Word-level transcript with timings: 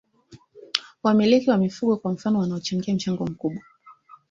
Wamiliki 1.03 1.49
wa 1.49 1.57
mifugo 1.57 1.97
kwa 1.97 2.11
mfano 2.11 2.39
wanao 2.39 2.59
mchango 2.77 3.25
mkubwa 3.25 3.63